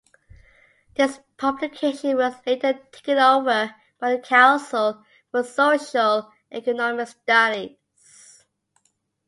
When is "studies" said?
7.09-8.43